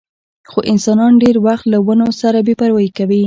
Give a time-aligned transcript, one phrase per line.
[0.49, 3.19] خو انسانان ډېر وخت له ونو سره بې پروايي کوي.